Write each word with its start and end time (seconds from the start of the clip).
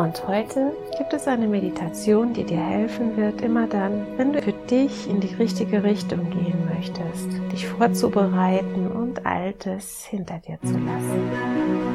Und 0.00 0.26
heute 0.26 0.72
gibt 0.96 1.12
es 1.12 1.28
eine 1.28 1.46
Meditation, 1.46 2.32
die 2.32 2.44
dir 2.44 2.56
helfen 2.56 3.18
wird, 3.18 3.42
immer 3.42 3.66
dann, 3.66 4.06
wenn 4.16 4.32
du 4.32 4.40
für 4.40 4.54
dich 4.54 5.06
in 5.06 5.20
die 5.20 5.34
richtige 5.34 5.84
Richtung 5.84 6.30
gehen 6.30 6.56
möchtest, 6.74 7.28
dich 7.52 7.66
vorzubereiten 7.66 8.90
und 8.90 9.26
Altes 9.26 10.06
hinter 10.06 10.38
dir 10.38 10.58
zu 10.62 10.72
lassen. 10.72 11.89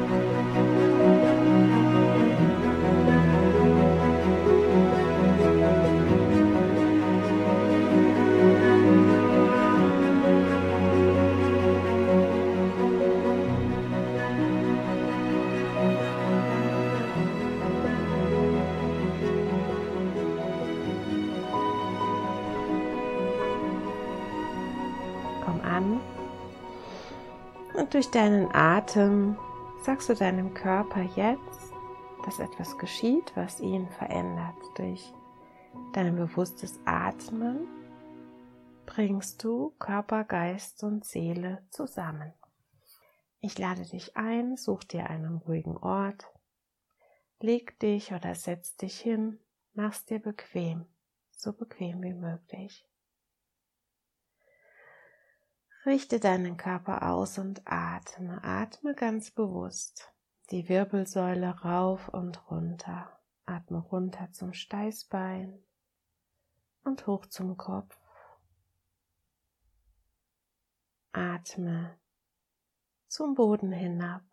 Durch 27.96 28.10
deinen 28.10 28.54
Atem 28.54 29.38
sagst 29.82 30.10
du 30.10 30.14
deinem 30.14 30.52
Körper 30.52 31.00
jetzt, 31.00 31.72
dass 32.26 32.40
etwas 32.40 32.76
geschieht, 32.76 33.32
was 33.36 33.58
ihn 33.58 33.88
verändert. 33.88 34.54
Durch 34.76 35.14
dein 35.94 36.14
bewusstes 36.14 36.78
Atmen 36.84 37.66
bringst 38.84 39.42
du 39.42 39.70
Körper, 39.78 40.24
Geist 40.24 40.84
und 40.84 41.06
Seele 41.06 41.66
zusammen. 41.70 42.34
Ich 43.40 43.58
lade 43.58 43.86
dich 43.86 44.14
ein, 44.14 44.58
such 44.58 44.84
dir 44.84 45.08
einen 45.08 45.36
ruhigen 45.36 45.78
Ort, 45.78 46.26
leg 47.40 47.78
dich 47.78 48.12
oder 48.12 48.34
setz 48.34 48.76
dich 48.76 49.00
hin, 49.00 49.40
mach's 49.72 50.04
dir 50.04 50.18
bequem, 50.18 50.84
so 51.30 51.54
bequem 51.54 52.02
wie 52.02 52.12
möglich. 52.12 52.86
Richte 55.86 56.18
deinen 56.18 56.56
Körper 56.56 57.08
aus 57.12 57.38
und 57.38 57.62
atme. 57.64 58.42
Atme 58.42 58.96
ganz 58.96 59.30
bewusst. 59.30 60.12
Die 60.50 60.68
Wirbelsäule 60.68 61.60
rauf 61.60 62.08
und 62.08 62.50
runter. 62.50 63.20
Atme 63.44 63.78
runter 63.78 64.32
zum 64.32 64.52
Steißbein 64.52 65.62
und 66.82 67.06
hoch 67.06 67.26
zum 67.26 67.56
Kopf. 67.56 67.96
Atme 71.12 71.96
zum 73.06 73.36
Boden 73.36 73.70
hinab 73.70 74.24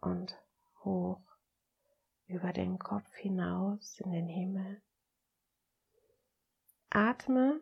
und 0.00 0.42
hoch 0.84 1.20
über 2.28 2.54
den 2.54 2.78
Kopf 2.78 3.14
hinaus 3.14 4.00
in 4.00 4.10
den 4.10 4.28
Himmel. 4.28 4.80
Atme 6.88 7.60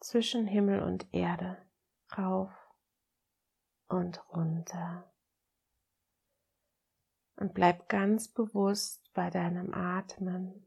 zwischen 0.00 0.48
Himmel 0.48 0.82
und 0.82 1.06
Erde 1.14 1.63
rauf 2.18 2.50
und 3.88 4.22
runter. 4.30 5.10
Und 7.36 7.54
bleib 7.54 7.88
ganz 7.88 8.28
bewusst 8.28 9.12
bei 9.12 9.30
deinem 9.30 9.74
Atmen. 9.74 10.66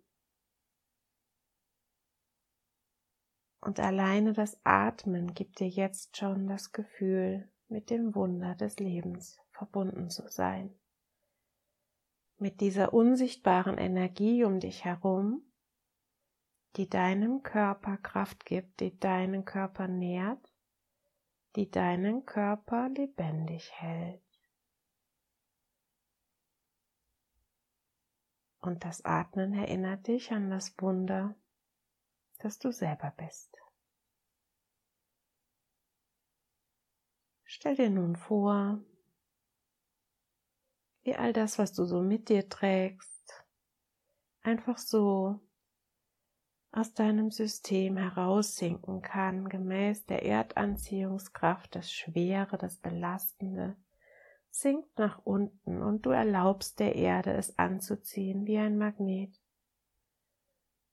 Und 3.62 3.80
alleine 3.80 4.34
das 4.34 4.60
Atmen 4.64 5.34
gibt 5.34 5.60
dir 5.60 5.68
jetzt 5.68 6.18
schon 6.18 6.48
das 6.48 6.72
Gefühl, 6.72 7.50
mit 7.70 7.90
dem 7.90 8.16
Wunder 8.16 8.56
des 8.56 8.80
Lebens 8.80 9.40
verbunden 9.52 10.10
zu 10.10 10.30
sein. 10.30 10.74
Mit 12.38 12.62
dieser 12.62 12.94
unsichtbaren 12.94 13.78
Energie 13.78 14.44
um 14.44 14.60
dich 14.60 14.86
herum, 14.86 15.42
die 16.76 16.88
deinem 16.88 17.44
Körper 17.44 17.98
Kraft 17.98 18.46
gibt, 18.46 18.80
die 18.80 18.98
deinen 19.00 19.44
Körper 19.44 19.88
nährt 19.88 20.54
die 21.56 21.70
deinen 21.70 22.26
Körper 22.26 22.90
lebendig 22.90 23.72
hält. 23.74 24.22
Und 28.60 28.84
das 28.84 29.06
Atmen 29.06 29.54
erinnert 29.54 30.08
dich 30.08 30.32
an 30.32 30.50
das 30.50 30.76
Wunder, 30.80 31.36
dass 32.40 32.60
du 32.60 32.72
selber 32.72 33.14
bist. 33.18 33.58
Stell 37.44 37.76
dir 37.76 37.90
nun 37.90 38.16
vor, 38.16 38.80
wie 41.04 41.16
all 41.16 41.32
das, 41.32 41.58
was 41.58 41.72
du 41.72 41.86
so 41.86 42.02
mit 42.02 42.28
dir 42.28 42.50
trägst, 42.50 43.46
einfach 44.42 44.78
so 44.78 45.40
aus 46.78 46.94
deinem 46.94 47.32
System 47.32 47.98
heraussinken 47.98 49.02
kann, 49.02 49.50
gemäß 49.50 50.06
der 50.06 50.24
Erdanziehungskraft, 50.24 51.76
das 51.76 51.92
Schwere, 51.92 52.60
das 52.60 52.78
Belastende, 52.78 53.76
sinkt 54.52 55.00
nach 55.00 55.20
unten 55.24 55.82
und 55.82 56.06
du 56.06 56.12
erlaubst 56.12 56.80
der 56.80 56.96
Erde 56.96 57.34
es 57.34 57.58
anzuziehen 57.58 58.46
wie 58.46 58.60
ein 58.60 58.78
Magnet. 58.78 59.36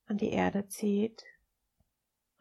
Und 0.09 0.21
die 0.21 0.31
Erde 0.31 0.67
zieht 0.67 1.23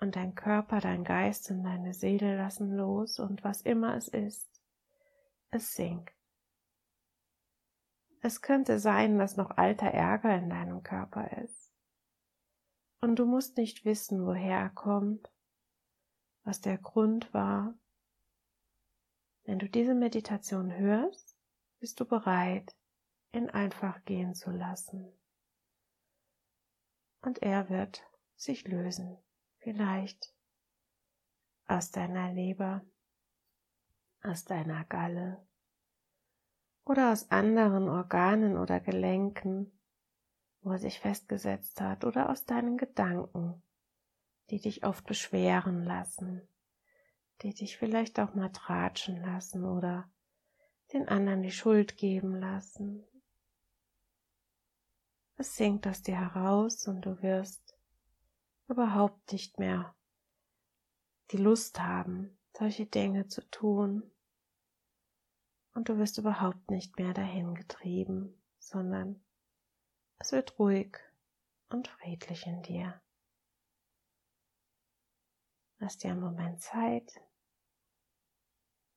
und 0.00 0.16
dein 0.16 0.34
Körper, 0.34 0.80
dein 0.80 1.04
Geist 1.04 1.50
und 1.50 1.64
deine 1.64 1.92
Seele 1.92 2.38
lassen 2.38 2.74
los 2.74 3.18
und 3.18 3.44
was 3.44 3.60
immer 3.60 3.94
es 3.94 4.08
ist, 4.08 4.48
es 5.50 5.74
sinkt. 5.74 6.14
Es 8.22 8.40
könnte 8.40 8.78
sein, 8.78 9.18
dass 9.18 9.36
noch 9.36 9.50
alter 9.50 9.88
Ärger 9.88 10.34
in 10.34 10.48
deinem 10.48 10.82
Körper 10.82 11.30
ist 11.42 11.63
und 13.04 13.16
du 13.16 13.26
musst 13.26 13.58
nicht 13.58 13.84
wissen, 13.84 14.24
woher 14.24 14.58
er 14.58 14.70
kommt, 14.70 15.30
was 16.42 16.62
der 16.62 16.78
Grund 16.78 17.34
war. 17.34 17.78
Wenn 19.44 19.58
du 19.58 19.68
diese 19.68 19.94
Meditation 19.94 20.74
hörst, 20.74 21.36
bist 21.80 22.00
du 22.00 22.06
bereit, 22.06 22.74
ihn 23.32 23.50
einfach 23.50 24.02
gehen 24.06 24.34
zu 24.34 24.50
lassen. 24.50 25.12
Und 27.20 27.42
er 27.42 27.68
wird 27.68 28.02
sich 28.36 28.66
lösen, 28.66 29.18
vielleicht 29.58 30.34
aus 31.66 31.90
deiner 31.90 32.32
Leber, 32.32 32.86
aus 34.22 34.46
deiner 34.46 34.82
Galle 34.86 35.46
oder 36.86 37.12
aus 37.12 37.30
anderen 37.30 37.90
Organen 37.90 38.56
oder 38.56 38.80
Gelenken, 38.80 39.73
wo 40.64 40.72
er 40.72 40.78
sich 40.78 40.98
festgesetzt 40.98 41.80
hat, 41.80 42.04
oder 42.04 42.30
aus 42.30 42.46
deinen 42.46 42.78
Gedanken, 42.78 43.62
die 44.50 44.60
dich 44.60 44.84
oft 44.84 45.04
beschweren 45.06 45.84
lassen, 45.84 46.48
die 47.42 47.52
dich 47.52 47.76
vielleicht 47.76 48.18
auch 48.18 48.34
mal 48.34 48.50
tratschen 48.50 49.20
lassen 49.20 49.64
oder 49.64 50.10
den 50.92 51.08
anderen 51.08 51.42
die 51.42 51.52
Schuld 51.52 51.96
geben 51.96 52.40
lassen. 52.40 53.04
Es 55.36 55.56
sinkt 55.56 55.86
aus 55.86 56.02
dir 56.02 56.18
heraus 56.18 56.86
und 56.86 57.02
du 57.02 57.20
wirst 57.22 57.76
überhaupt 58.68 59.32
nicht 59.32 59.58
mehr 59.58 59.94
die 61.30 61.38
Lust 61.38 61.80
haben, 61.80 62.38
solche 62.56 62.86
Dinge 62.86 63.26
zu 63.26 63.42
tun. 63.50 64.10
Und 65.74 65.88
du 65.88 65.98
wirst 65.98 66.18
überhaupt 66.18 66.70
nicht 66.70 66.98
mehr 66.98 67.12
dahin 67.12 67.54
getrieben, 67.54 68.40
sondern 68.60 69.23
es 70.18 70.32
wird 70.32 70.58
ruhig 70.58 70.98
und 71.68 71.88
friedlich 71.88 72.46
in 72.46 72.62
dir. 72.62 73.00
Lass 75.78 75.98
dir 75.98 76.12
einen 76.12 76.20
Moment 76.20 76.62
Zeit, 76.62 77.20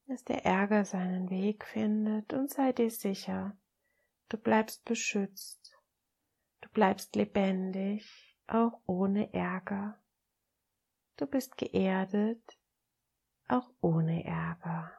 dass 0.07 0.23
der 0.23 0.45
Ärger 0.45 0.85
seinen 0.85 1.29
Weg 1.29 1.65
findet 1.65 2.33
und 2.33 2.49
sei 2.49 2.71
dir 2.71 2.89
sicher, 2.89 3.57
du 4.29 4.37
bleibst 4.37 4.85
beschützt, 4.85 5.77
du 6.61 6.69
bleibst 6.69 7.15
lebendig, 7.15 8.37
auch 8.47 8.79
ohne 8.85 9.33
Ärger. 9.33 9.99
Du 11.17 11.25
bist 11.25 11.57
geerdet, 11.57 12.57
auch 13.47 13.69
ohne 13.81 14.23
Ärger. 14.23 14.91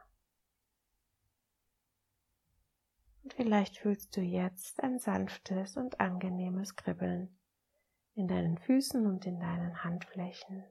Und 3.29 3.35
vielleicht 3.35 3.77
fühlst 3.77 4.17
du 4.17 4.21
jetzt 4.21 4.81
ein 4.81 4.97
sanftes 4.97 5.77
und 5.77 5.99
angenehmes 5.99 6.75
Kribbeln 6.75 7.37
in 8.15 8.27
deinen 8.27 8.57
Füßen 8.57 9.05
und 9.05 9.23
in 9.27 9.39
deinen 9.39 9.83
Handflächen. 9.83 10.63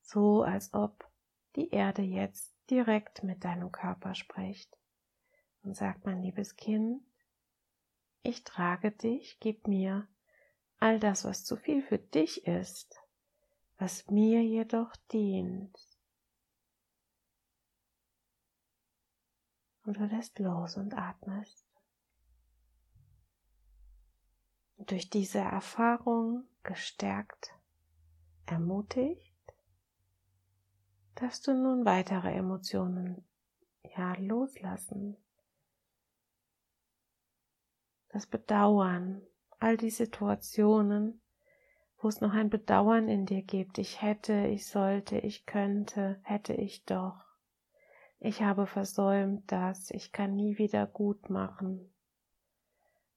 So 0.00 0.42
als 0.42 0.72
ob 0.72 1.06
die 1.54 1.68
Erde 1.68 2.00
jetzt 2.00 2.54
direkt 2.70 3.24
mit 3.24 3.44
deinem 3.44 3.70
Körper 3.70 4.14
spricht 4.14 4.74
und 5.62 5.76
sagt, 5.76 6.06
mein 6.06 6.22
liebes 6.22 6.56
Kind, 6.56 7.02
ich 8.22 8.42
trage 8.44 8.90
dich, 8.90 9.36
gib 9.38 9.68
mir 9.68 10.08
all 10.78 10.98
das, 10.98 11.26
was 11.26 11.44
zu 11.44 11.56
viel 11.58 11.82
für 11.82 11.98
dich 11.98 12.46
ist, 12.46 12.98
was 13.76 14.08
mir 14.08 14.42
jedoch 14.42 14.96
dient. 15.12 15.78
Und 19.84 19.96
du 19.98 20.04
lässt 20.04 20.38
los 20.38 20.76
und 20.76 20.94
atmest. 20.94 21.66
Und 24.76 24.90
durch 24.90 25.10
diese 25.10 25.38
Erfahrung 25.38 26.44
gestärkt, 26.62 27.52
ermutigt, 28.46 29.32
darfst 31.14 31.46
du 31.46 31.54
nun 31.54 31.84
weitere 31.84 32.32
Emotionen 32.32 33.24
ja 33.96 34.14
loslassen. 34.18 35.16
Das 38.08 38.26
Bedauern, 38.26 39.22
all 39.58 39.76
die 39.76 39.90
Situationen, 39.90 41.20
wo 41.98 42.08
es 42.08 42.20
noch 42.20 42.32
ein 42.32 42.50
Bedauern 42.50 43.08
in 43.08 43.26
dir 43.26 43.42
gibt. 43.42 43.78
Ich 43.78 44.02
hätte, 44.02 44.46
ich 44.48 44.66
sollte, 44.66 45.18
ich 45.18 45.46
könnte, 45.46 46.20
hätte 46.24 46.52
ich 46.54 46.84
doch. 46.84 47.31
Ich 48.24 48.40
habe 48.40 48.66
versäumt 48.66 49.50
das, 49.50 49.90
ich 49.90 50.12
kann 50.12 50.36
nie 50.36 50.56
wieder 50.56 50.86
gut 50.86 51.28
machen. 51.28 51.92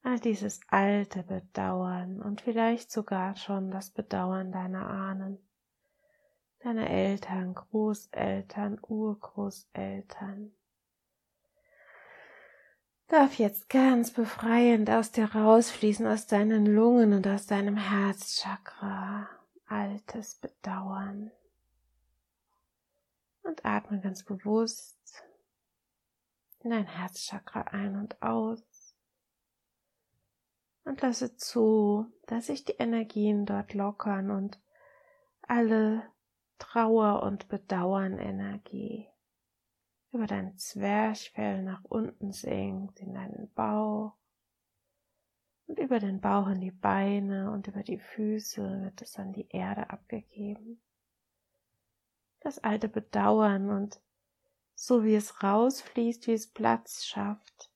All 0.02 0.20
dieses 0.20 0.62
alte 0.68 1.22
Bedauern 1.22 2.22
und 2.22 2.42
vielleicht 2.42 2.92
sogar 2.92 3.36
schon 3.36 3.70
das 3.70 3.92
Bedauern 3.92 4.52
deiner 4.52 4.90
Ahnen, 4.90 5.38
deiner 6.60 6.90
Eltern, 6.90 7.54
Großeltern, 7.54 8.80
Urgroßeltern 8.82 10.52
darf 13.08 13.36
jetzt 13.36 13.70
ganz 13.70 14.12
befreiend 14.12 14.90
aus 14.90 15.12
dir 15.12 15.34
rausfließen, 15.34 16.08
aus 16.08 16.26
deinen 16.26 16.66
Lungen 16.66 17.14
und 17.14 17.28
aus 17.28 17.46
deinem 17.46 17.78
Herzchakra. 17.78 19.30
Altes 19.68 20.36
Bedauern. 20.36 21.32
Und 23.46 23.64
atme 23.64 24.02
ganz 24.02 24.24
bewusst 24.24 25.24
in 26.60 26.72
dein 26.72 26.88
Herzchakra 26.88 27.62
ein 27.62 27.96
und 27.96 28.22
aus. 28.22 28.96
Und 30.84 31.02
lasse 31.02 31.36
zu, 31.38 32.08
dass 32.28 32.48
sich 32.48 32.66
die 32.66 32.74
Energien 32.74 33.46
dort 33.46 33.74
lockern 33.74 34.32
und 34.32 34.60
alle 35.42 36.04
Trauer 36.58 37.24
und 37.24 37.48
Bedauern 37.48 38.18
Energie 38.18 39.08
über 40.12 40.28
dein 40.28 40.58
Zwerchfell 40.58 41.62
nach 41.62 41.84
unten 41.84 42.32
sinkt, 42.32 43.00
in 43.00 43.14
deinen 43.14 43.52
Bauch 43.54 44.14
und 45.68 45.78
über 45.80 46.00
den 46.00 46.22
Bauch 46.22 46.48
in 46.48 46.62
die 46.62 46.72
Beine 46.72 47.52
und 47.52 47.68
über 47.68 47.84
die 47.84 48.00
Füße 48.00 48.82
wird 48.84 49.02
es 49.02 49.18
an 49.18 49.34
die 49.34 49.50
Erde 49.50 49.90
abgegeben. 49.90 50.82
Das 52.46 52.60
alte 52.60 52.88
Bedauern 52.88 53.72
und 53.72 54.00
so 54.76 55.04
wie 55.04 55.16
es 55.16 55.42
rausfließt, 55.42 56.28
wie 56.28 56.34
es 56.34 56.46
Platz 56.46 57.04
schafft, 57.04 57.72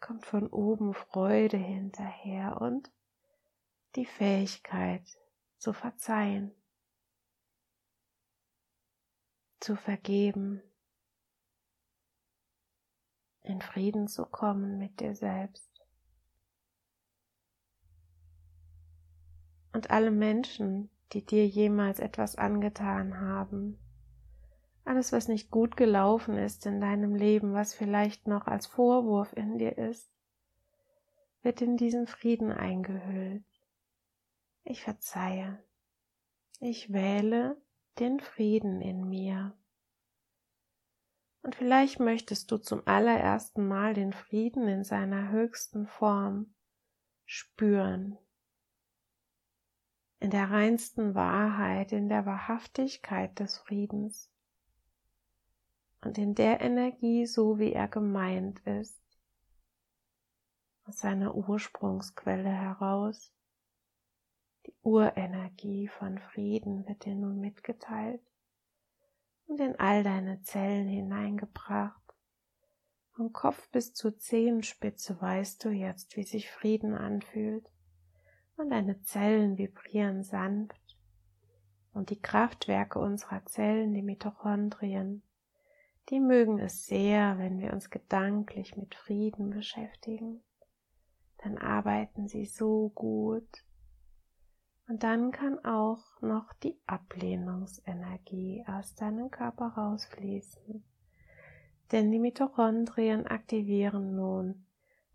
kommt 0.00 0.26
von 0.26 0.48
oben 0.48 0.92
Freude 0.92 1.56
hinterher 1.56 2.60
und 2.60 2.92
die 3.96 4.04
Fähigkeit 4.04 5.02
zu 5.56 5.72
verzeihen, 5.72 6.54
zu 9.60 9.76
vergeben, 9.76 10.62
in 13.44 13.62
Frieden 13.62 14.08
zu 14.08 14.26
kommen 14.26 14.76
mit 14.76 15.00
dir 15.00 15.16
selbst. 15.16 15.70
Und 19.72 19.88
alle 19.88 20.10
Menschen, 20.10 20.90
die 21.12 21.24
dir 21.24 21.46
jemals 21.46 22.00
etwas 22.00 22.36
angetan 22.36 23.20
haben, 23.20 23.78
alles, 24.84 25.12
was 25.12 25.28
nicht 25.28 25.50
gut 25.50 25.76
gelaufen 25.76 26.36
ist 26.36 26.66
in 26.66 26.80
deinem 26.80 27.14
Leben, 27.14 27.54
was 27.54 27.74
vielleicht 27.74 28.28
noch 28.28 28.46
als 28.46 28.66
Vorwurf 28.66 29.32
in 29.32 29.56
dir 29.58 29.78
ist, 29.78 30.10
wird 31.42 31.62
in 31.62 31.76
diesen 31.76 32.06
Frieden 32.06 32.52
eingehüllt. 32.52 33.44
Ich 34.62 34.82
verzeihe. 34.82 35.62
Ich 36.60 36.92
wähle 36.92 37.56
den 37.98 38.20
Frieden 38.20 38.80
in 38.80 39.08
mir. 39.08 39.56
Und 41.42 41.54
vielleicht 41.54 42.00
möchtest 42.00 42.50
du 42.50 42.58
zum 42.58 42.82
allerersten 42.86 43.66
Mal 43.66 43.94
den 43.94 44.12
Frieden 44.12 44.66
in 44.68 44.84
seiner 44.84 45.30
höchsten 45.30 45.86
Form 45.86 46.54
spüren. 47.26 48.18
In 50.24 50.30
der 50.30 50.50
reinsten 50.50 51.14
Wahrheit, 51.14 51.92
in 51.92 52.08
der 52.08 52.24
Wahrhaftigkeit 52.24 53.38
des 53.38 53.58
Friedens 53.58 54.30
und 56.00 56.16
in 56.16 56.34
der 56.34 56.62
Energie, 56.62 57.26
so 57.26 57.58
wie 57.58 57.74
er 57.74 57.88
gemeint 57.88 58.58
ist, 58.60 58.98
aus 60.86 61.00
seiner 61.00 61.34
Ursprungsquelle 61.34 62.48
heraus. 62.48 63.34
Die 64.64 64.72
Urenergie 64.82 65.88
von 65.88 66.18
Frieden 66.18 66.88
wird 66.88 67.04
dir 67.04 67.16
nun 67.16 67.38
mitgeteilt 67.38 68.22
und 69.44 69.60
in 69.60 69.78
all 69.78 70.02
deine 70.02 70.40
Zellen 70.40 70.88
hineingebracht. 70.88 72.00
Vom 73.10 73.34
Kopf 73.34 73.68
bis 73.72 73.92
zur 73.92 74.16
Zehenspitze 74.16 75.20
weißt 75.20 75.62
du 75.66 75.68
jetzt, 75.68 76.16
wie 76.16 76.22
sich 76.22 76.50
Frieden 76.50 76.94
anfühlt 76.94 77.68
und 78.56 78.70
deine 78.70 79.02
Zellen 79.02 79.58
vibrieren 79.58 80.22
sanft 80.22 80.96
und 81.92 82.10
die 82.10 82.20
Kraftwerke 82.20 82.98
unserer 82.98 83.44
Zellen, 83.46 83.94
die 83.94 84.02
Mitochondrien, 84.02 85.22
die 86.10 86.20
mögen 86.20 86.58
es 86.58 86.86
sehr, 86.86 87.38
wenn 87.38 87.58
wir 87.58 87.72
uns 87.72 87.90
gedanklich 87.90 88.76
mit 88.76 88.94
Frieden 88.94 89.50
beschäftigen. 89.50 90.42
Dann 91.38 91.58
arbeiten 91.58 92.28
sie 92.28 92.44
so 92.44 92.90
gut 92.94 93.64
und 94.86 95.02
dann 95.02 95.30
kann 95.30 95.64
auch 95.64 96.20
noch 96.20 96.52
die 96.54 96.78
Ablehnungsenergie 96.86 98.64
aus 98.66 98.94
deinem 98.94 99.30
Körper 99.30 99.68
rausfließen. 99.68 100.84
Denn 101.92 102.10
die 102.10 102.18
Mitochondrien 102.18 103.26
aktivieren 103.26 104.14
nun 104.16 104.63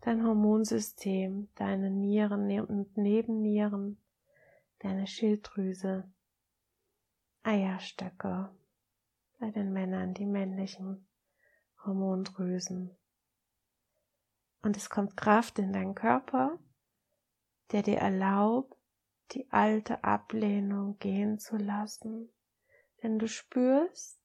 dein 0.00 0.24
Hormonsystem, 0.24 1.48
deine 1.54 1.90
Nieren 1.90 2.50
und 2.60 2.96
Nebennieren, 2.96 3.98
deine 4.78 5.06
Schilddrüse, 5.06 6.10
Eierstöcke, 7.42 8.50
bei 9.38 9.50
den 9.50 9.72
Männern 9.72 10.14
die 10.14 10.26
männlichen 10.26 11.06
Hormondrüsen. 11.84 12.96
Und 14.62 14.76
es 14.76 14.90
kommt 14.90 15.16
Kraft 15.16 15.58
in 15.58 15.72
deinen 15.72 15.94
Körper, 15.94 16.58
der 17.72 17.82
dir 17.82 17.98
erlaubt, 17.98 18.76
die 19.32 19.50
alte 19.50 20.02
Ablehnung 20.04 20.98
gehen 20.98 21.38
zu 21.38 21.56
lassen, 21.56 22.30
denn 23.02 23.18
du 23.18 23.28
spürst, 23.28 24.20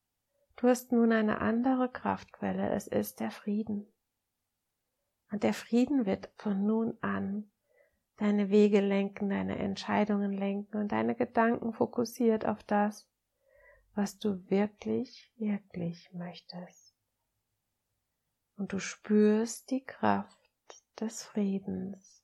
du 0.57 0.67
hast 0.67 0.91
nun 0.91 1.11
eine 1.11 1.39
andere 1.39 1.89
Kraftquelle, 1.89 2.71
es 2.71 2.87
ist 2.87 3.19
der 3.19 3.31
Frieden. 3.31 3.87
Und 5.31 5.43
der 5.43 5.53
Frieden 5.53 6.05
wird 6.05 6.29
von 6.37 6.65
nun 6.65 6.97
an 7.01 7.49
deine 8.17 8.49
Wege 8.49 8.79
lenken, 8.79 9.29
deine 9.29 9.57
Entscheidungen 9.57 10.33
lenken 10.33 10.77
und 10.77 10.91
deine 10.91 11.15
Gedanken 11.15 11.73
fokussiert 11.73 12.45
auf 12.45 12.63
das, 12.63 13.09
was 13.93 14.17
du 14.19 14.49
wirklich, 14.49 15.31
wirklich 15.37 16.11
möchtest. 16.13 16.95
Und 18.57 18.71
du 18.71 18.79
spürst 18.79 19.71
die 19.71 19.83
Kraft 19.83 20.37
des 20.99 21.23
Friedens. 21.23 22.23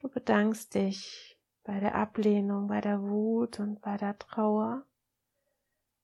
Du 0.00 0.08
bedankst 0.08 0.74
dich 0.74 1.38
bei 1.64 1.80
der 1.80 1.94
Ablehnung, 1.94 2.68
bei 2.68 2.80
der 2.80 3.02
Wut 3.02 3.58
und 3.60 3.80
bei 3.80 3.96
der 3.96 4.18
Trauer, 4.18 4.84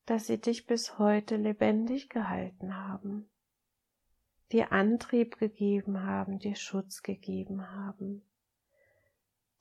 dass 0.07 0.27
sie 0.27 0.41
dich 0.41 0.67
bis 0.67 0.99
heute 0.99 1.37
lebendig 1.37 2.09
gehalten 2.09 2.77
haben, 2.77 3.31
dir 4.53 4.73
Antrieb 4.73 5.39
gegeben 5.39 6.03
haben, 6.05 6.39
dir 6.39 6.55
Schutz 6.55 7.03
gegeben 7.03 7.71
haben, 7.71 8.23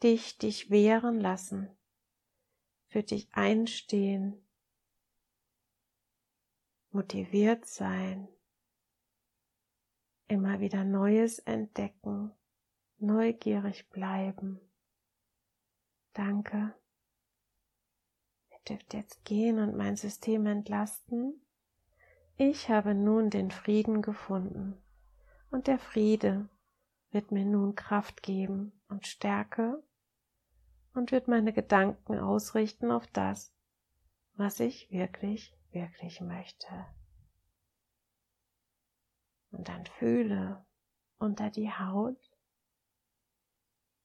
dich 0.03 0.37
dich 0.37 0.69
wehren 0.69 1.19
lassen, 1.19 1.69
für 2.87 3.03
dich 3.03 3.33
einstehen, 3.33 4.45
motiviert 6.91 7.65
sein, 7.65 8.27
immer 10.27 10.59
wieder 10.59 10.83
Neues 10.83 11.39
entdecken, 11.39 12.31
neugierig 12.97 13.89
bleiben. 13.89 14.59
Danke. 16.13 16.75
Wir 18.49 18.77
wird 18.77 18.93
jetzt 18.93 19.23
gehen 19.23 19.59
und 19.59 19.75
mein 19.75 19.95
System 19.95 20.45
entlasten. 20.45 21.41
Ich 22.43 22.71
habe 22.71 22.95
nun 22.95 23.29
den 23.29 23.51
Frieden 23.51 24.01
gefunden 24.01 24.75
und 25.51 25.67
der 25.67 25.77
Friede 25.77 26.49
wird 27.11 27.31
mir 27.31 27.45
nun 27.45 27.75
Kraft 27.75 28.23
geben 28.23 28.71
und 28.89 29.05
Stärke 29.05 29.83
und 30.95 31.11
wird 31.11 31.27
meine 31.27 31.53
Gedanken 31.53 32.17
ausrichten 32.17 32.89
auf 32.89 33.05
das, 33.05 33.53
was 34.33 34.59
ich 34.59 34.89
wirklich, 34.89 35.55
wirklich 35.69 36.19
möchte. 36.19 36.87
Und 39.51 39.69
dann 39.69 39.85
fühle 39.85 40.65
unter 41.19 41.51
die 41.51 41.71
Haut, 41.71 42.17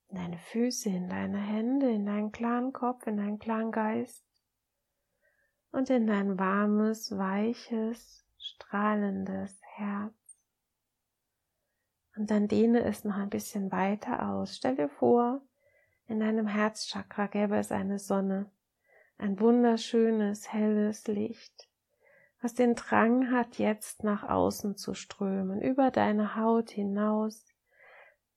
in 0.08 0.16
deine 0.16 0.38
Füße, 0.38 0.90
in 0.90 1.08
deine 1.08 1.38
Hände, 1.38 1.90
in 1.90 2.04
deinen 2.04 2.32
klaren 2.32 2.74
Kopf, 2.74 3.06
in 3.06 3.16
deinen 3.16 3.38
klaren 3.38 3.72
Geist 3.72 4.26
und 5.70 5.88
in 5.88 6.06
dein 6.06 6.38
warmes, 6.38 7.16
weiches, 7.16 8.25
strahlendes 8.38 9.58
Herz. 9.62 10.14
Und 12.16 12.30
dann 12.30 12.48
dehne 12.48 12.82
es 12.82 13.04
noch 13.04 13.16
ein 13.16 13.28
bisschen 13.28 13.70
weiter 13.70 14.28
aus. 14.30 14.56
Stell 14.56 14.76
dir 14.76 14.88
vor, 14.88 15.42
in 16.06 16.20
deinem 16.20 16.46
Herzchakra 16.46 17.26
gäbe 17.26 17.56
es 17.56 17.72
eine 17.72 17.98
Sonne, 17.98 18.50
ein 19.18 19.38
wunderschönes, 19.40 20.52
helles 20.52 21.06
Licht, 21.08 21.68
was 22.40 22.54
den 22.54 22.74
Drang 22.74 23.30
hat, 23.32 23.58
jetzt 23.58 24.04
nach 24.04 24.22
außen 24.22 24.76
zu 24.76 24.94
strömen, 24.94 25.60
über 25.60 25.90
deine 25.90 26.36
Haut 26.36 26.70
hinaus, 26.70 27.44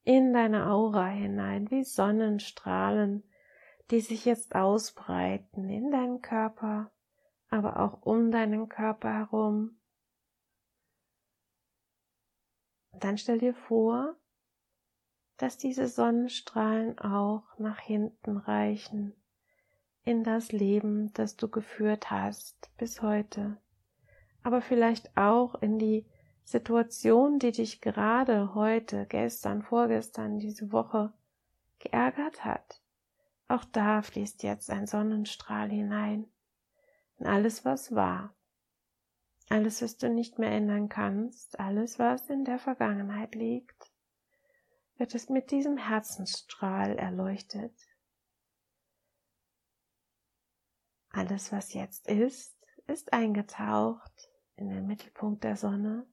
in 0.03 0.33
deine 0.33 0.67
Aura 0.67 1.07
hinein, 1.07 1.69
wie 1.69 1.83
Sonnenstrahlen, 1.83 3.23
die 3.91 4.01
sich 4.01 4.25
jetzt 4.25 4.55
ausbreiten 4.55 5.69
in 5.69 5.91
deinen 5.91 6.21
Körper, 6.21 6.91
aber 7.49 7.79
auch 7.79 8.01
um 8.01 8.31
deinen 8.31 8.69
Körper 8.69 9.13
herum, 9.13 9.78
Und 12.91 13.03
dann 13.03 13.17
stell 13.17 13.39
dir 13.39 13.53
vor, 13.53 14.15
dass 15.37 15.57
diese 15.57 15.87
Sonnenstrahlen 15.87 16.99
auch 16.99 17.43
nach 17.57 17.79
hinten 17.79 18.37
reichen 18.37 19.13
in 20.03 20.23
das 20.23 20.51
Leben, 20.51 21.13
das 21.13 21.37
du 21.37 21.47
geführt 21.47 22.11
hast 22.11 22.69
bis 22.77 23.01
heute, 23.01 23.57
aber 24.43 24.61
vielleicht 24.61 25.15
auch 25.17 25.55
in 25.61 25.79
die 25.79 26.05
Situation, 26.43 27.39
die 27.39 27.51
dich 27.51 27.79
gerade 27.79 28.55
heute, 28.55 29.05
gestern, 29.05 29.61
vorgestern, 29.61 30.39
diese 30.39 30.71
Woche 30.71 31.13
geärgert 31.77 32.43
hat. 32.43 32.81
Auch 33.47 33.65
da 33.65 34.01
fließt 34.01 34.43
jetzt 34.43 34.69
ein 34.69 34.87
Sonnenstrahl 34.87 35.69
hinein 35.69 36.27
in 37.17 37.27
alles, 37.27 37.65
was 37.65 37.93
war. 37.93 38.33
Alles, 39.51 39.81
was 39.81 39.97
du 39.97 40.09
nicht 40.09 40.37
mehr 40.37 40.51
ändern 40.51 40.89
kannst, 40.89 41.59
alles, 41.59 41.97
was 41.97 42.29
in 42.29 42.45
der 42.45 42.59
Vergangenheit 42.59 43.33
liegt, 43.33 43.91
wird 44.97 45.15
es 45.15 45.27
mit 45.29 45.49
diesem 45.49 45.77
Herzensstrahl 45.77 46.95
erleuchtet. 46.99 47.73
Alles, 51.09 51.51
was 51.51 51.73
jetzt 51.73 52.07
ist, 52.07 52.55
ist 52.85 53.11
eingetaucht 53.11 54.29
in 54.55 54.69
den 54.69 54.85
Mittelpunkt 54.85 55.43
der 55.43 55.55
Sonne. 55.55 56.05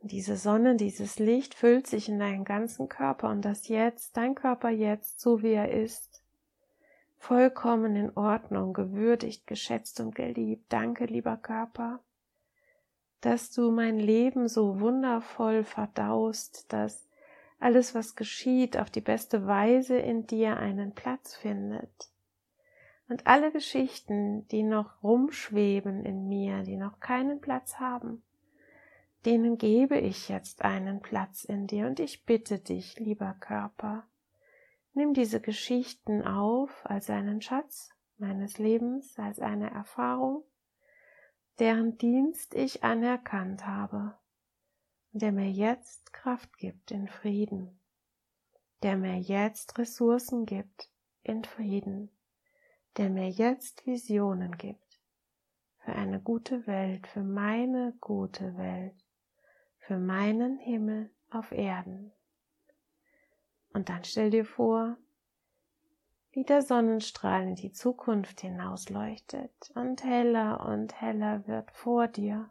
diese 0.00 0.36
Sonne, 0.36 0.76
dieses 0.76 1.18
Licht 1.18 1.54
füllt 1.54 1.86
sich 1.86 2.10
in 2.10 2.18
deinen 2.18 2.44
ganzen 2.44 2.90
Körper 2.90 3.30
und 3.30 3.42
das 3.42 3.68
jetzt, 3.68 4.16
dein 4.16 4.34
Körper 4.34 4.68
jetzt, 4.68 5.20
so 5.20 5.42
wie 5.42 5.52
er 5.52 5.70
ist, 5.70 6.21
vollkommen 7.22 7.94
in 7.94 8.16
Ordnung, 8.16 8.72
gewürdigt, 8.72 9.46
geschätzt 9.46 10.00
und 10.00 10.16
geliebt. 10.16 10.64
Danke, 10.72 11.04
lieber 11.04 11.36
Körper, 11.36 12.00
dass 13.20 13.52
du 13.52 13.70
mein 13.70 14.00
Leben 14.00 14.48
so 14.48 14.80
wundervoll 14.80 15.62
verdaust, 15.62 16.72
dass 16.72 17.08
alles, 17.60 17.94
was 17.94 18.16
geschieht, 18.16 18.76
auf 18.76 18.90
die 18.90 19.00
beste 19.00 19.46
Weise 19.46 19.96
in 19.96 20.26
dir 20.26 20.56
einen 20.56 20.94
Platz 20.94 21.36
findet. 21.36 22.10
Und 23.08 23.28
alle 23.28 23.52
Geschichten, 23.52 24.48
die 24.48 24.64
noch 24.64 25.00
rumschweben 25.04 26.04
in 26.04 26.28
mir, 26.28 26.64
die 26.64 26.76
noch 26.76 26.98
keinen 26.98 27.40
Platz 27.40 27.78
haben, 27.78 28.24
denen 29.26 29.58
gebe 29.58 29.96
ich 29.96 30.28
jetzt 30.28 30.62
einen 30.62 31.00
Platz 31.00 31.44
in 31.44 31.68
dir 31.68 31.86
und 31.86 32.00
ich 32.00 32.24
bitte 32.24 32.58
dich, 32.58 32.98
lieber 32.98 33.36
Körper, 33.38 34.08
Nimm 34.94 35.14
diese 35.14 35.40
Geschichten 35.40 36.22
auf 36.22 36.84
als 36.84 37.08
einen 37.10 37.40
Schatz 37.40 37.90
meines 38.18 38.58
Lebens, 38.58 39.18
als 39.18 39.40
eine 39.40 39.70
Erfahrung, 39.70 40.44
deren 41.58 41.96
Dienst 41.98 42.54
ich 42.54 42.84
anerkannt 42.84 43.66
habe 43.66 44.16
der 45.12 45.30
mir 45.30 45.50
jetzt 45.50 46.12
Kraft 46.12 46.56
gibt 46.56 46.90
in 46.90 47.06
Frieden, 47.06 47.78
der 48.82 48.96
mir 48.96 49.18
jetzt 49.18 49.78
Ressourcen 49.78 50.46
gibt 50.46 50.90
in 51.22 51.44
Frieden, 51.44 52.10
der 52.96 53.10
mir 53.10 53.28
jetzt 53.28 53.86
Visionen 53.86 54.56
gibt 54.56 55.00
für 55.84 55.92
eine 55.92 56.20
gute 56.20 56.66
Welt, 56.66 57.06
für 57.08 57.22
meine 57.22 57.94
gute 58.00 58.56
Welt, 58.56 59.04
für 59.78 59.98
meinen 59.98 60.58
Himmel 60.58 61.10
auf 61.30 61.52
Erden. 61.52 62.12
Und 63.72 63.88
dann 63.88 64.04
stell 64.04 64.30
dir 64.30 64.44
vor, 64.44 64.96
wie 66.32 66.44
der 66.44 66.62
Sonnenstrahl 66.62 67.42
in 67.42 67.54
die 67.56 67.72
Zukunft 67.72 68.40
hinausleuchtet 68.40 69.72
und 69.74 70.02
heller 70.02 70.64
und 70.66 71.00
heller 71.00 71.46
wird 71.46 71.70
vor 71.72 72.08
dir, 72.08 72.50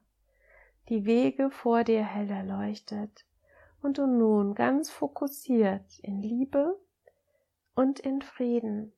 die 0.89 1.05
Wege 1.05 1.49
vor 1.49 1.83
dir 1.83 2.03
heller 2.03 2.43
leuchtet 2.43 3.25
und 3.81 3.97
du 3.97 4.05
nun 4.05 4.53
ganz 4.53 4.89
fokussiert 4.89 5.99
in 5.99 6.21
Liebe 6.21 6.79
und 7.73 7.99
in 7.99 8.21
Frieden 8.21 8.93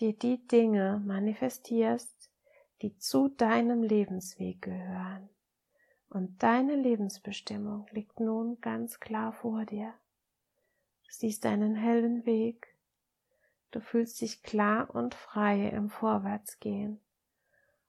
dir 0.00 0.12
die 0.12 0.46
Dinge 0.46 1.02
manifestierst, 1.04 2.30
die 2.82 2.96
zu 2.98 3.28
deinem 3.28 3.82
Lebensweg 3.82 4.62
gehören. 4.62 5.28
Und 6.10 6.42
deine 6.42 6.76
Lebensbestimmung 6.76 7.86
liegt 7.90 8.20
nun 8.20 8.60
ganz 8.60 9.00
klar 9.00 9.32
vor 9.32 9.64
dir. 9.64 9.92
Siehst 11.08 11.46
einen 11.46 11.74
hellen 11.74 12.26
Weg. 12.26 12.76
Du 13.70 13.80
fühlst 13.80 14.20
dich 14.20 14.42
klar 14.42 14.94
und 14.94 15.14
frei 15.14 15.68
im 15.68 15.90
Vorwärtsgehen. 15.90 17.00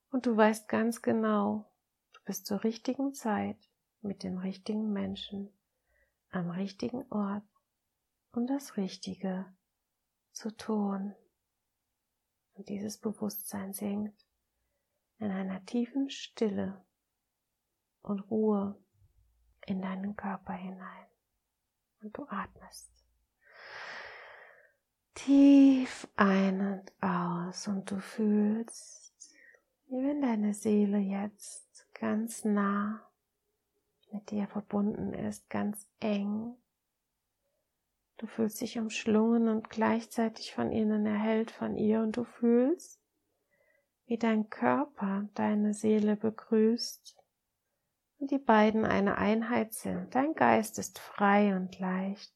Und 0.10 0.26
du 0.26 0.36
weißt 0.36 0.68
ganz 0.68 1.02
genau, 1.02 1.70
du 2.14 2.20
bist 2.26 2.48
zur 2.48 2.64
richtigen 2.64 3.14
Zeit 3.14 3.58
mit 4.02 4.24
den 4.24 4.38
richtigen 4.38 4.92
Menschen 4.92 5.52
am 6.32 6.50
richtigen 6.50 7.06
Ort, 7.12 7.44
um 8.32 8.48
das 8.48 8.78
Richtige 8.78 9.46
zu 10.32 10.56
tun. 10.56 11.16
Und 12.54 12.70
dieses 12.70 12.98
Bewusstsein 12.98 13.74
sinkt 13.74 14.26
in 15.18 15.32
einer 15.32 15.64
tiefen 15.66 16.10
Stille 16.10 16.84
und 18.02 18.20
Ruhe 18.32 18.82
in 19.66 19.82
deinen 19.82 20.16
Körper 20.16 20.54
hinein. 20.54 21.08
Und 22.02 22.18
du 22.18 22.26
atmest 22.30 22.99
tief 25.30 26.08
ein 26.16 26.60
und 26.60 27.08
aus 27.08 27.68
und 27.68 27.92
du 27.92 28.00
fühlst, 28.00 29.14
wie 29.86 30.04
wenn 30.04 30.24
deine 30.24 30.56
Seele 30.56 30.98
jetzt 30.98 31.86
ganz 31.94 32.44
nah 32.46 33.08
mit 34.12 34.32
dir 34.32 34.48
verbunden 34.48 35.14
ist, 35.14 35.48
ganz 35.48 35.88
eng. 36.00 36.56
Du 38.18 38.26
fühlst 38.26 38.60
dich 38.60 38.80
umschlungen 38.80 39.50
und 39.50 39.70
gleichzeitig 39.70 40.56
von 40.56 40.72
innen 40.72 41.06
erhellt 41.06 41.52
von 41.52 41.78
ihr 41.78 42.02
und 42.02 42.18
du 42.18 42.24
fühlst, 42.24 43.00
wie 44.08 44.18
dein 44.18 44.50
Körper 44.50 45.30
deine 45.36 45.76
Seele 45.76 46.16
begrüßt 46.16 47.16
und 48.18 48.32
die 48.32 48.40
beiden 48.40 48.84
eine 48.84 49.20
Einheit 49.20 49.76
sind. 49.76 50.16
Dein 50.16 50.34
Geist 50.34 50.80
ist 50.80 50.98
frei 50.98 51.56
und 51.56 51.78
leicht. 51.78 52.34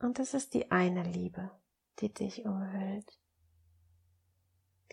Und 0.00 0.18
es 0.18 0.32
ist 0.32 0.54
die 0.54 0.70
eine 0.70 1.02
Liebe, 1.02 1.50
die 1.98 2.12
dich 2.12 2.46
umhüllt. 2.46 3.20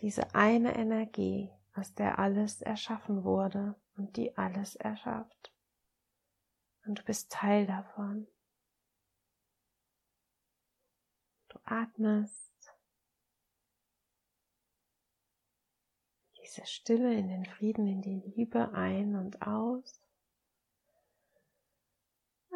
Diese 0.00 0.34
eine 0.34 0.76
Energie, 0.76 1.50
aus 1.74 1.94
der 1.94 2.18
alles 2.18 2.60
erschaffen 2.60 3.24
wurde 3.24 3.74
und 3.96 4.16
die 4.16 4.36
alles 4.36 4.76
erschafft. 4.76 5.52
Und 6.84 6.98
du 6.98 7.04
bist 7.04 7.32
Teil 7.32 7.66
davon. 7.66 8.26
Du 11.48 11.58
atmest 11.64 12.76
diese 16.42 16.66
Stille 16.66 17.14
in 17.14 17.28
den 17.28 17.46
Frieden, 17.46 17.86
in 17.86 18.02
die 18.02 18.20
Liebe 18.36 18.72
ein 18.72 19.16
und 19.16 19.40
aus. 19.40 20.02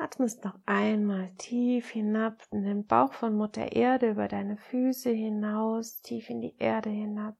Atmest 0.02 0.44
noch 0.44 0.58
einmal 0.66 1.30
tief 1.38 1.90
hinab 1.90 2.42
in 2.50 2.64
den 2.64 2.86
Bauch 2.86 3.12
von 3.12 3.36
Mutter 3.36 3.70
Erde 3.70 4.10
über 4.10 4.26
deine 4.26 4.56
Füße 4.56 5.10
hinaus, 5.10 6.02
tief 6.02 6.28
in 6.28 6.40
die 6.40 6.56
Erde 6.58 6.90
hinab. 6.90 7.36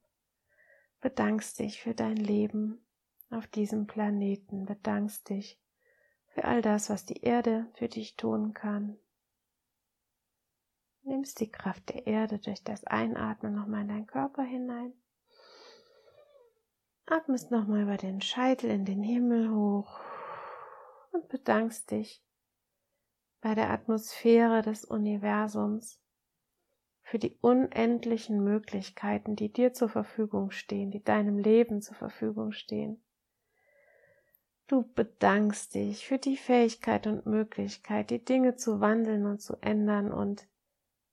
Bedankst 1.01 1.59
dich 1.59 1.81
für 1.81 1.93
dein 1.93 2.15
Leben 2.15 2.85
auf 3.29 3.47
diesem 3.47 3.85
Planeten, 3.85 4.65
bedankst 4.65 5.27
dich 5.27 5.59
für 6.27 6.45
all 6.45 6.61
das, 6.61 6.89
was 6.89 7.05
die 7.05 7.21
Erde 7.21 7.69
für 7.73 7.89
dich 7.89 8.15
tun 8.15 8.53
kann. 8.53 8.97
Nimmst 11.01 11.41
die 11.41 11.51
Kraft 11.51 11.89
der 11.89 12.07
Erde 12.07 12.39
durch 12.39 12.63
das 12.63 12.85
Einatmen 12.85 13.55
nochmal 13.55 13.81
in 13.81 13.89
deinen 13.89 14.07
Körper 14.07 14.43
hinein. 14.43 14.93
Atmest 17.07 17.51
nochmal 17.51 17.81
über 17.81 17.97
den 17.97 18.21
Scheitel 18.21 18.69
in 18.69 18.85
den 18.85 19.03
Himmel 19.03 19.53
hoch 19.53 19.99
und 21.11 21.27
bedankst 21.27 21.91
dich 21.91 22.23
bei 23.43 23.55
der 23.55 23.71
Atmosphäre 23.71 24.61
des 24.61 24.85
Universums 24.85 26.01
für 27.01 27.19
die 27.19 27.37
unendlichen 27.41 28.41
Möglichkeiten, 28.41 29.35
die 29.35 29.51
dir 29.51 29.73
zur 29.73 29.89
Verfügung 29.89 30.51
stehen, 30.51 30.91
die 30.91 31.03
deinem 31.03 31.37
Leben 31.37 31.81
zur 31.81 31.95
Verfügung 31.95 32.53
stehen. 32.53 33.03
Du 34.67 34.83
bedankst 34.93 35.75
dich 35.75 36.07
für 36.07 36.17
die 36.17 36.37
Fähigkeit 36.37 37.05
und 37.05 37.25
Möglichkeit, 37.25 38.11
die 38.11 38.23
Dinge 38.23 38.55
zu 38.55 38.79
wandeln 38.79 39.25
und 39.25 39.41
zu 39.41 39.57
ändern 39.61 40.13
und 40.13 40.47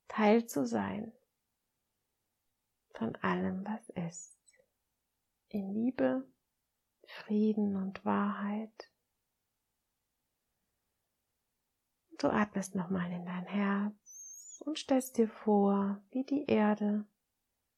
Teil 0.07 0.45
zu 0.45 0.65
sein 0.65 1.11
von 2.93 3.15
allem, 3.17 3.65
was 3.65 3.89
ist. 3.89 4.37
In 5.49 5.73
Liebe, 5.73 6.23
Frieden 7.03 7.75
und 7.75 8.05
Wahrheit. 8.05 8.90
Du 12.21 12.27
atmest 12.27 12.75
nochmal 12.75 13.11
in 13.11 13.25
dein 13.25 13.47
Herz 13.47 14.61
und 14.63 14.77
stellst 14.77 15.17
dir 15.17 15.27
vor, 15.27 16.03
wie 16.11 16.23
die 16.23 16.45
Erde 16.45 17.03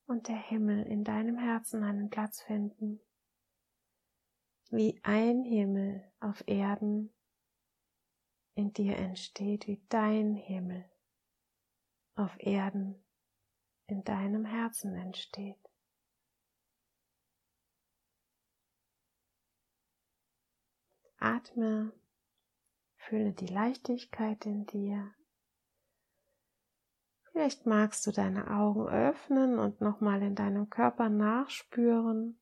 und 0.05 0.27
der 0.27 0.35
Himmel 0.35 0.85
in 0.85 1.05
deinem 1.05 1.37
Herzen 1.37 1.81
einen 1.81 2.09
Platz 2.09 2.41
finden. 2.41 2.99
Wie 4.69 4.99
ein 5.03 5.45
Himmel 5.45 6.03
auf 6.19 6.43
Erden 6.45 7.13
in 8.55 8.73
dir 8.73 8.97
entsteht, 8.97 9.65
wie 9.67 9.81
dein 9.87 10.35
Himmel 10.35 10.83
auf 12.15 12.35
Erden 12.39 13.01
in 13.87 14.03
deinem 14.03 14.43
Herzen 14.43 14.93
entsteht. 14.93 15.69
Atme 21.17 21.93
Fühle 23.07 23.33
die 23.33 23.47
Leichtigkeit 23.47 24.45
in 24.45 24.65
dir. 24.65 25.13
Vielleicht 27.23 27.65
magst 27.65 28.07
du 28.07 28.11
deine 28.11 28.49
Augen 28.49 28.87
öffnen 28.87 29.59
und 29.59 29.81
nochmal 29.81 30.21
in 30.21 30.35
deinem 30.35 30.69
Körper 30.69 31.09
nachspüren. 31.09 32.39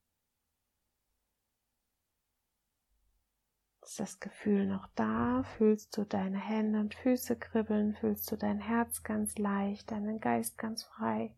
Ist 3.82 4.00
das 4.00 4.20
Gefühl 4.20 4.68
noch 4.68 4.88
da? 4.94 5.44
Fühlst 5.58 5.98
du 5.98 6.06
deine 6.06 6.40
Hände 6.40 6.80
und 6.80 6.94
Füße 6.94 7.38
kribbeln? 7.38 7.96
Fühlst 7.96 8.32
du 8.32 8.36
dein 8.36 8.60
Herz 8.60 9.02
ganz 9.02 9.40
leicht, 9.40 9.90
deinen 9.90 10.20
Geist 10.20 10.60
ganz 10.60 10.84
frei? 10.84 11.36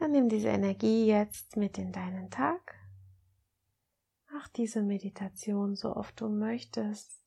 Dann 0.00 0.10
nimm 0.10 0.28
diese 0.28 0.48
Energie 0.48 1.06
jetzt 1.06 1.56
mit 1.56 1.78
in 1.78 1.92
deinen 1.92 2.28
Tag 2.30 2.81
diese 4.56 4.82
Meditation 4.82 5.76
so 5.76 5.96
oft 5.96 6.20
du 6.20 6.28
möchtest. 6.28 7.18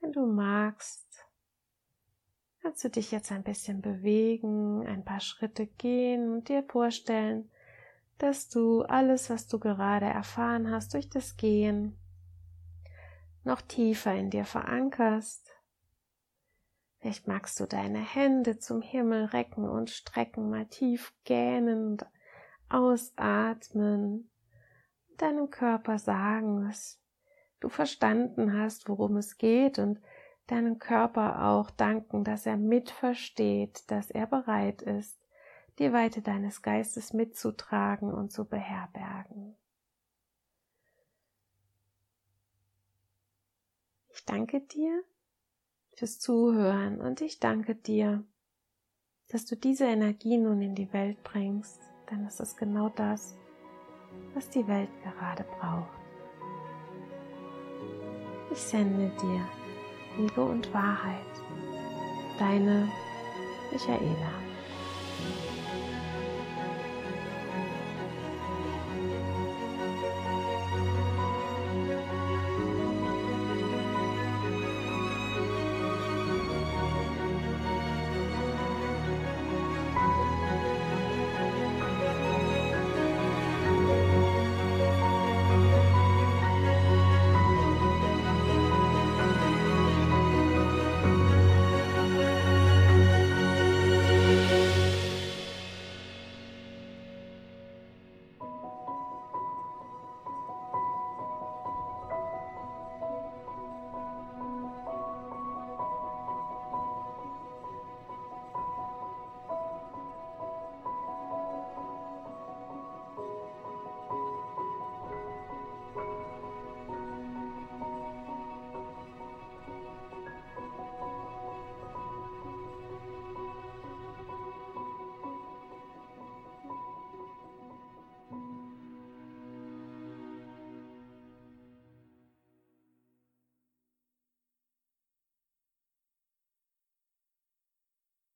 Wenn 0.00 0.12
du 0.12 0.26
magst, 0.26 1.26
kannst 2.62 2.84
du 2.84 2.90
dich 2.90 3.10
jetzt 3.10 3.32
ein 3.32 3.42
bisschen 3.42 3.80
bewegen, 3.80 4.86
ein 4.86 5.04
paar 5.04 5.20
Schritte 5.20 5.66
gehen 5.66 6.32
und 6.32 6.48
dir 6.48 6.64
vorstellen, 6.64 7.50
dass 8.18 8.48
du 8.48 8.82
alles, 8.82 9.30
was 9.30 9.46
du 9.46 9.58
gerade 9.58 10.06
erfahren 10.06 10.70
hast 10.70 10.94
durch 10.94 11.08
das 11.08 11.36
Gehen, 11.36 11.98
noch 13.44 13.60
tiefer 13.60 14.14
in 14.14 14.30
dir 14.30 14.44
verankerst. 14.44 15.52
Vielleicht 16.98 17.28
magst 17.28 17.60
du 17.60 17.66
deine 17.66 18.00
Hände 18.00 18.58
zum 18.58 18.82
Himmel 18.82 19.26
recken 19.26 19.68
und 19.68 19.90
strecken, 19.90 20.50
mal 20.50 20.66
tief 20.66 21.14
gähnen 21.24 21.92
und 21.92 22.06
ausatmen 22.68 24.30
deinem 25.16 25.50
Körper 25.50 25.98
sagen, 25.98 26.66
dass 26.66 27.00
du 27.60 27.68
verstanden 27.68 28.58
hast, 28.58 28.88
worum 28.88 29.16
es 29.16 29.38
geht 29.38 29.78
und 29.78 30.00
deinem 30.46 30.78
Körper 30.78 31.46
auch 31.46 31.70
danken, 31.70 32.24
dass 32.24 32.46
er 32.46 32.56
mitversteht, 32.56 33.90
dass 33.90 34.10
er 34.10 34.26
bereit 34.26 34.82
ist, 34.82 35.18
die 35.78 35.92
Weite 35.92 36.22
deines 36.22 36.62
Geistes 36.62 37.12
mitzutragen 37.12 38.12
und 38.12 38.32
zu 38.32 38.44
beherbergen. 38.44 39.56
Ich 44.12 44.24
danke 44.24 44.60
dir 44.60 45.02
fürs 45.94 46.18
Zuhören 46.18 47.00
und 47.00 47.20
ich 47.20 47.40
danke 47.40 47.74
dir, 47.74 48.24
dass 49.28 49.44
du 49.44 49.56
diese 49.56 49.86
Energie 49.86 50.38
nun 50.38 50.62
in 50.62 50.74
die 50.74 50.92
Welt 50.92 51.22
bringst, 51.24 51.80
denn 52.10 52.24
es 52.26 52.40
ist 52.40 52.56
genau 52.56 52.88
das, 52.88 53.36
was 54.34 54.48
die 54.50 54.66
Welt 54.66 54.88
gerade 55.02 55.44
braucht. 55.58 55.88
Ich 58.50 58.58
sende 58.58 59.10
dir 59.20 59.46
Liebe 60.18 60.42
und 60.42 60.72
Wahrheit. 60.72 61.20
Deine 62.38 62.88
Michaela. 63.72 64.32